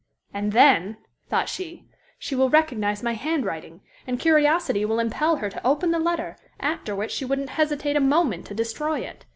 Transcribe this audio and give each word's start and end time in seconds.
"And 0.33 0.51
then," 0.51 0.97
thought 1.29 1.47
she, 1.47 1.85
"she 2.17 2.33
will 2.33 2.49
recognize 2.49 3.03
my 3.03 3.13
handwriting, 3.13 3.81
and 4.07 4.19
curiosity 4.19 4.83
will 4.83 4.97
impel 4.97 5.35
her 5.35 5.49
to 5.51 5.61
open 5.63 5.91
the 5.91 5.99
letter, 5.99 6.37
after 6.59 6.95
which 6.95 7.11
she 7.11 7.23
wouldn't 7.23 7.49
hesitate 7.51 7.95
a 7.95 7.99
moment 7.99 8.47
to 8.47 8.55
destroy 8.55 9.01
it." 9.01 9.25